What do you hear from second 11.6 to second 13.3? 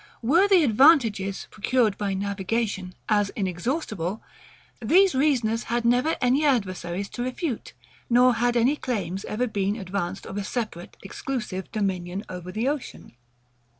dominion over the ocean.